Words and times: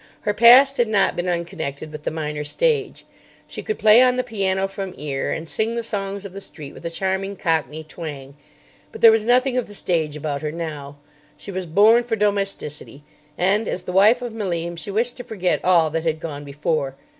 Her 0.21 0.33
past 0.33 0.77
had 0.77 0.87
not 0.87 1.15
been 1.15 1.29
unconnected 1.29 1.91
with 1.91 2.01
the 2.01 2.09
minor 2.09 2.43
stage. 2.43 3.05
She 3.47 3.61
could 3.61 3.77
play 3.77 4.01
on 4.01 4.15
the 4.15 4.23
piano 4.23 4.67
from 4.67 4.95
ear, 4.97 5.31
and 5.31 5.47
sing 5.47 5.75
the 5.75 5.83
songs 5.83 6.25
of 6.25 6.33
the 6.33 6.41
street 6.41 6.73
with 6.73 6.83
a 6.83 6.89
charming 6.89 7.35
cockney 7.35 7.83
twang. 7.83 8.35
But 8.91 9.01
there 9.01 9.11
was 9.11 9.25
nothing 9.27 9.57
of 9.59 9.67
the 9.67 9.75
stage 9.75 10.15
about 10.15 10.41
her 10.41 10.51
now. 10.51 10.97
She 11.37 11.51
was 11.51 11.67
born 11.67 12.03
for 12.03 12.15
domesticity 12.15 13.03
and, 13.37 13.67
as 13.67 13.83
the 13.83 13.93
wife 13.93 14.23
of 14.23 14.33
Malim, 14.33 14.75
she 14.75 14.89
wished 14.89 15.17
to 15.17 15.23
forget 15.23 15.63
all 15.63 15.91
that 15.91 16.03
had 16.03 16.19
gone 16.19 16.43
before. 16.45 16.95